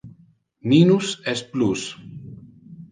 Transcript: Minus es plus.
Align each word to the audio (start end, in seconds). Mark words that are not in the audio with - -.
Minus 0.71 1.11
es 1.35 1.45
plus. 1.53 1.87